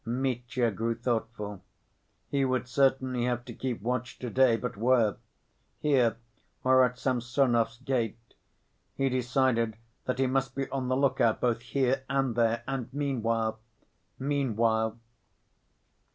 [0.03, 1.61] Mitya grew thoughtful.
[2.27, 5.17] He would certainly have to keep watch to‐day, but where?
[5.77, 6.17] Here
[6.63, 8.17] or at Samsonov's gate?
[8.95, 12.91] He decided that he must be on the look out both here and there, and
[12.91, 13.59] meanwhile...
[14.17, 14.97] meanwhile....